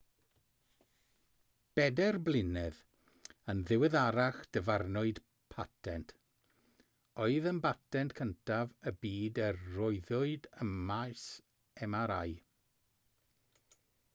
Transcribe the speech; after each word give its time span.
bedair 1.79 2.15
blynedd 2.29 2.79
yn 3.53 3.59
ddiweddarach 3.67 4.39
dyfarnwyd 4.57 5.21
patent 5.55 6.15
oedd 7.27 7.49
yn 7.51 7.61
batent 7.67 8.17
cyntaf 8.21 8.73
y 8.93 8.95
byd 9.05 9.39
a 9.49 9.51
roddwyd 9.59 10.49
ym 10.65 10.73
maes 10.89 11.27
mri 11.93 12.35